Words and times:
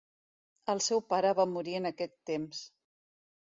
El 0.73 0.81
seu 0.85 1.03
pare 1.15 1.35
va 1.41 1.47
morir 1.53 1.77
en 1.83 1.91
aquest 1.93 2.17
temps. 2.33 2.65